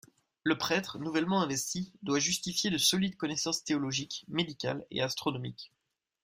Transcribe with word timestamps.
Le 0.41 0.57
prêtre 0.57 0.97
nouvellement 0.97 1.43
investi 1.43 1.93
doit 2.01 2.17
justifier 2.17 2.71
de 2.71 2.79
solides 2.79 3.17
connaissances 3.17 3.63
théologiques, 3.63 4.25
médicales 4.29 4.83
et 4.89 5.03
astronomiques. 5.03 5.71